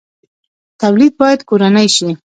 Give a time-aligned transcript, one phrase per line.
[0.81, 2.09] تولید باید کورنی شي